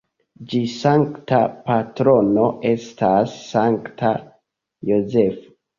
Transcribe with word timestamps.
Ĝia 0.53 0.69
sankta 0.75 1.41
patrono 1.69 2.49
estas 2.73 3.39
Sankta 3.53 4.15
Jozefo. 4.93 5.59